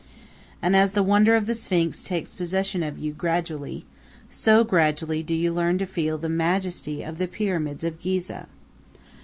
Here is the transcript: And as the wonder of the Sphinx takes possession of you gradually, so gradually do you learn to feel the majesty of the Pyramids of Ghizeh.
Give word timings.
And 0.63 0.75
as 0.75 0.93
the 0.93 1.03
wonder 1.03 1.35
of 1.35 1.45
the 1.45 1.53
Sphinx 1.53 2.01
takes 2.01 2.33
possession 2.33 2.81
of 2.81 2.97
you 2.97 3.11
gradually, 3.11 3.85
so 4.31 4.63
gradually 4.63 5.21
do 5.21 5.35
you 5.35 5.53
learn 5.53 5.77
to 5.77 5.85
feel 5.85 6.17
the 6.17 6.27
majesty 6.27 7.03
of 7.03 7.19
the 7.19 7.27
Pyramids 7.27 7.83
of 7.83 7.99
Ghizeh. 8.01 8.47